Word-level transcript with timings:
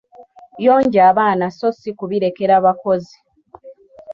Yonja 0.65 1.01
abaana 1.11 1.45
so 1.57 1.67
si 1.79 1.89
kubirekera 1.97 2.55
bakozi. 2.65 3.15